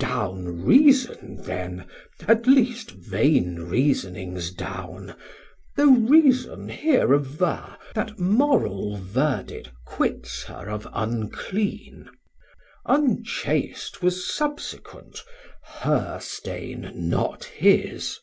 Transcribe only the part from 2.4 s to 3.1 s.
least